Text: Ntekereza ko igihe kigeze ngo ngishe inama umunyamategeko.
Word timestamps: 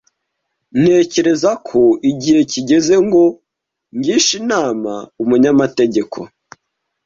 Ntekereza 0.79 1.51
ko 1.67 1.81
igihe 2.11 2.39
kigeze 2.51 2.93
ngo 3.05 3.23
ngishe 3.97 4.33
inama 4.41 4.93
umunyamategeko. 5.21 6.19